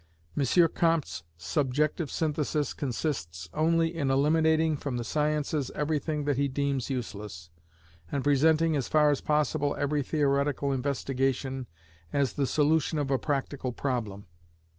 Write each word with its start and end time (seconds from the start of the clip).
M. 0.35 0.67
Comte's 0.69 1.21
subjective 1.37 2.09
synthesis 2.09 2.73
consists 2.73 3.47
only 3.53 3.95
in 3.95 4.09
eliminating 4.09 4.75
from 4.75 4.97
the 4.97 5.03
sciences 5.03 5.69
everything 5.75 6.23
that 6.23 6.37
he 6.37 6.47
deems 6.47 6.89
useless, 6.89 7.51
and 8.11 8.23
presenting 8.23 8.75
as 8.75 8.87
far 8.87 9.11
as 9.11 9.21
possible 9.21 9.75
every 9.77 10.01
theoretical 10.01 10.71
investigation 10.71 11.67
as 12.11 12.33
the 12.33 12.47
solution 12.47 12.97
of 12.97 13.11
a 13.11 13.19
practical 13.19 13.71
problem. 13.71 14.25